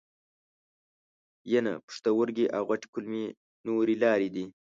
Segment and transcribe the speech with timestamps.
[1.51, 3.25] ینه، پښتورګي او غټې کولمې
[3.65, 4.45] نورې لارې دي.